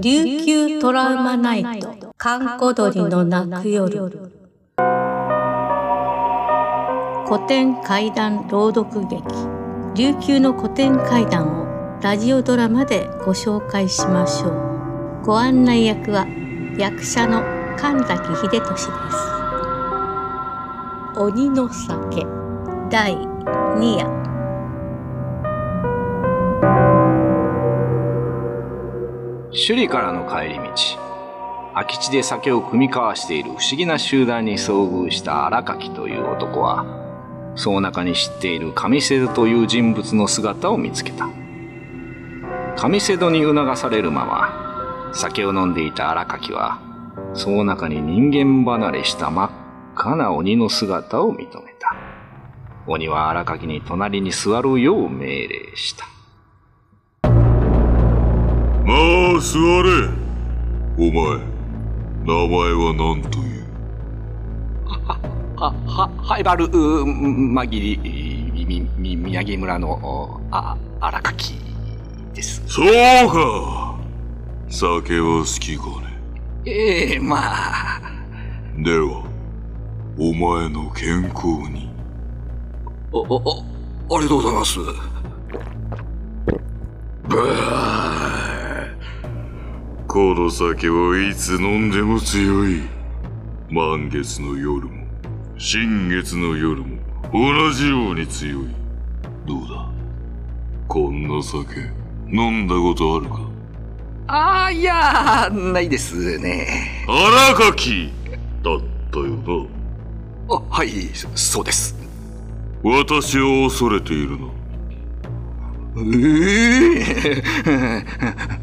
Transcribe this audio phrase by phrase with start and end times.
[0.00, 4.08] 琉球トラウマナイト閑古鳥の泣く夜。
[7.26, 9.22] 古典怪談朗読劇
[9.96, 15.26] 琉球の古典怪談をラジオドラマでご紹介しましょう。
[15.26, 16.26] ご案内役は
[16.78, 17.42] 役者の
[17.76, 18.88] 神崎秀俊です。
[21.20, 22.37] 鬼の酒
[22.90, 24.06] 第2夜。
[29.52, 30.72] 首里からの帰り道。
[31.74, 36.86] 空き地で酒を酌み交わしている不思議な集団に遭遇した荒垣という男は
[37.56, 41.28] その中に知っている上瀬戸という人物の姿を見つけた。
[42.74, 46.80] 上瀬戸に促されるまま酒を飲んでいた荒垣は
[47.34, 49.50] その中に人間離れした真っ
[49.94, 51.77] 赤な鬼の姿を認めた。
[52.90, 56.06] 鬼は荒垣に隣に座るよう命令した
[57.22, 60.08] まあ座れ
[60.96, 61.12] お前
[62.24, 63.64] 名前は何という？
[65.58, 67.98] は、は、ハイバル、うまぎり、
[68.66, 71.54] み、み、宮城村の、あ、荒垣
[72.32, 72.62] です。
[72.66, 72.86] そう
[73.28, 73.98] か
[74.70, 76.18] 酒は好きかね
[76.64, 78.00] ええまあ、
[78.78, 79.24] では
[80.18, 81.90] お前の健康に
[83.10, 83.64] お、お、
[84.10, 84.78] お、ありがとうございます。
[90.06, 92.82] この酒はいつ飲んでも強い。
[93.70, 95.06] 満月の夜も
[95.58, 96.98] 新月の夜も
[97.32, 98.68] 同じように強い。
[99.46, 99.90] どうだ？
[100.86, 101.80] こんな酒
[102.30, 103.40] 飲んだことあるか？
[104.26, 107.06] ああ、いや、ないですね。
[107.06, 108.12] 荒垣！
[108.62, 109.66] だったよ
[110.50, 111.97] あ、はい、そそうです。
[112.84, 114.48] な私を恐れているな
[116.00, 117.42] え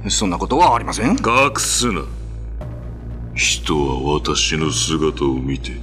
[0.04, 1.12] え そんなことはありません。
[1.12, 2.02] 隠すな
[3.34, 5.74] 人は私の姿を見て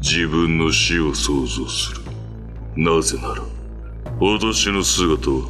[0.00, 2.00] 自分の死を想像する。
[2.76, 3.42] なぜなら
[4.20, 5.48] 私の姿は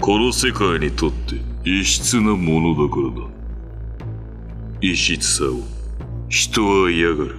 [0.00, 3.28] この世界にとって異質なものだからだ。
[4.80, 5.60] 異質さを
[6.28, 7.38] 人は嫌がる。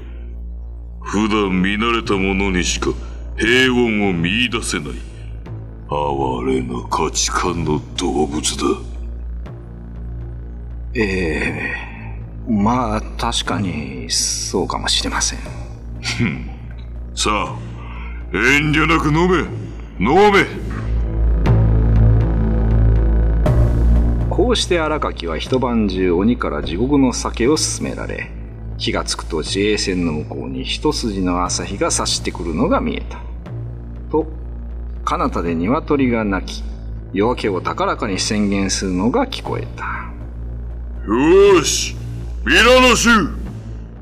[1.02, 2.92] 普段見慣れたものにしか
[3.38, 4.90] 平穏を見出せない。
[5.90, 8.64] 哀れな価値観の動物だ。
[10.94, 11.96] ええ。
[12.48, 15.40] まあ、確かに、そうかもしれません。
[17.14, 17.58] さあ
[18.34, 19.40] 遠慮なく飲め。
[20.00, 20.46] 飲め。
[24.30, 28.32] こうして荒垣は一晩中鬼から地獄の酒を勧められ、
[28.78, 33.25] 気がつくと自衛船の向こうに一筋の朝日が差してくるのが見えた。
[34.16, 34.28] と、
[35.04, 36.64] 彼方で鶏が鳴き、
[37.14, 39.84] 夜明けを高らかに宣言するのが聞こえた。
[41.08, 41.96] よーし
[42.46, 43.10] 皆の衆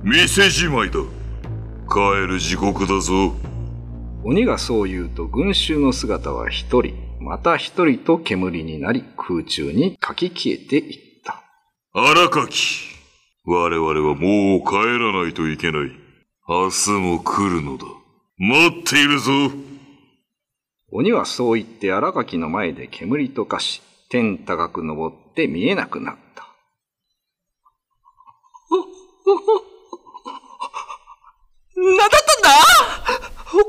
[0.03, 0.99] 店じまいだ。
[1.89, 3.33] 帰る時刻だぞ。
[4.23, 11.43] 鬼がそう言うと群衆の姿は一人、また一人と煙になり空中にかき消えていった。
[11.93, 12.87] 荒垣
[13.45, 15.91] 我々はもう帰らないといけない。
[16.47, 17.85] 明日も来るのだ。
[18.37, 19.31] 待っているぞ
[20.95, 26.47] 鬼はそう言って荒垣の前で煙と化し、天高く登って見えなくなった。
[31.75, 32.51] 何だったんだ？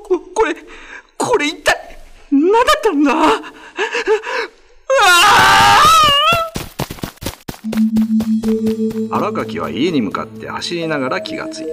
[0.02, 0.54] ここれ、
[1.16, 1.98] これ一体、
[2.30, 3.12] 何だったんだ？
[3.12, 3.20] うわ
[9.12, 11.72] 荒垣は家に向かって走りながら気がついた。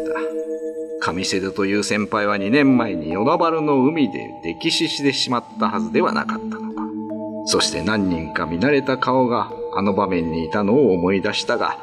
[1.01, 6.81] 上瀬戸という先輩は2年前に与那原の海で溺死してしまったはずではなかったのか。
[7.45, 11.79] そして何人か見慣れた顔があの場面にいたのを思い出したが、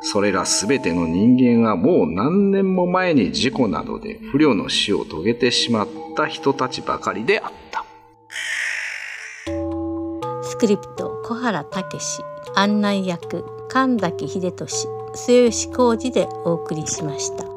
[0.00, 7.84] それらすべての人間はもう何年も前に事故などで不慮の死を遂げてしまった人たちばかりであった。
[10.42, 12.22] スクリプト小原武史
[12.56, 17.55] 案内役神崎秀俊末吉浩二でお送りしました。